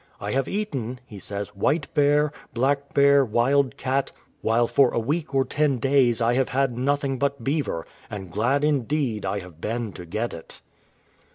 "I 0.19 0.31
have 0.31 0.47
eaten,"" 0.47 0.99
he 1.05 1.19
says, 1.19 1.49
"white 1.55 1.93
bear, 1.93 2.33
black 2.55 2.91
bear, 2.95 3.23
wild 3.23 3.77
cat; 3.77 4.11
while 4.41 4.65
for 4.65 4.89
a 4.89 4.97
week 4.99 5.35
or 5.35 5.45
ten 5.45 5.77
days 5.77 6.23
I 6.23 6.33
have 6.33 6.49
had 6.49 6.75
nothing 6.75 7.19
but 7.19 7.43
beaver, 7.43 7.85
and 8.09 8.31
glad 8.31 8.63
indeed 8.63 9.27
I 9.27 9.41
have 9.41 9.61
been 9.61 9.93
to 9.93 10.07
get 10.07 10.33
it." 10.33 10.63